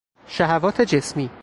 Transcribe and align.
شهوات 0.27 0.81
جسمی 0.81 1.29